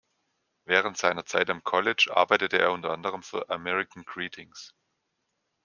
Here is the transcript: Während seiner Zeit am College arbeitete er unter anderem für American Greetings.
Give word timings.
Während 0.65 0.97
seiner 0.97 1.27
Zeit 1.27 1.51
am 1.51 1.63
College 1.63 2.09
arbeitete 2.11 2.57
er 2.57 2.71
unter 2.71 2.89
anderem 2.89 3.21
für 3.21 3.47
American 3.51 4.01
Greetings. 4.03 4.73